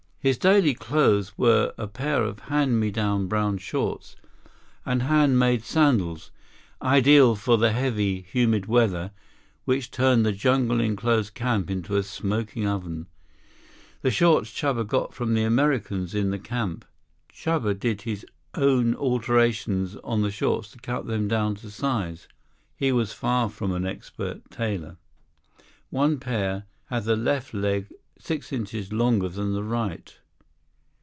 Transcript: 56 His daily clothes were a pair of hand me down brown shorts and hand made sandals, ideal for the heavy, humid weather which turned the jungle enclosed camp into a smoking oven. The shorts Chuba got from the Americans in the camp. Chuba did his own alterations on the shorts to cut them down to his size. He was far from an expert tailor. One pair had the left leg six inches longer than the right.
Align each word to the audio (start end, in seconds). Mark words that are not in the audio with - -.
56 0.21 0.35
His 0.35 0.51
daily 0.51 0.73
clothes 0.75 1.35
were 1.35 1.73
a 1.79 1.87
pair 1.87 2.21
of 2.23 2.41
hand 2.41 2.79
me 2.79 2.91
down 2.91 3.27
brown 3.27 3.57
shorts 3.57 4.15
and 4.85 5.01
hand 5.01 5.39
made 5.39 5.63
sandals, 5.63 6.29
ideal 6.79 7.35
for 7.35 7.57
the 7.57 7.71
heavy, 7.71 8.21
humid 8.31 8.67
weather 8.67 9.09
which 9.65 9.89
turned 9.89 10.23
the 10.23 10.31
jungle 10.31 10.79
enclosed 10.79 11.33
camp 11.33 11.71
into 11.71 11.95
a 11.95 12.03
smoking 12.03 12.67
oven. 12.67 13.07
The 14.03 14.11
shorts 14.11 14.51
Chuba 14.51 14.85
got 14.85 15.11
from 15.11 15.33
the 15.33 15.41
Americans 15.41 16.13
in 16.13 16.29
the 16.29 16.37
camp. 16.37 16.85
Chuba 17.33 17.73
did 17.73 18.03
his 18.03 18.23
own 18.53 18.93
alterations 18.93 19.95
on 20.03 20.21
the 20.21 20.29
shorts 20.29 20.69
to 20.73 20.77
cut 20.79 21.07
them 21.07 21.27
down 21.27 21.55
to 21.55 21.61
his 21.63 21.73
size. 21.73 22.27
He 22.75 22.91
was 22.91 23.11
far 23.11 23.49
from 23.49 23.71
an 23.71 23.87
expert 23.87 24.51
tailor. 24.51 24.97
One 25.89 26.19
pair 26.19 26.65
had 26.85 27.05
the 27.05 27.15
left 27.15 27.55
leg 27.55 27.91
six 28.19 28.53
inches 28.53 28.93
longer 28.93 29.27
than 29.29 29.53
the 29.53 29.63
right. 29.63 30.15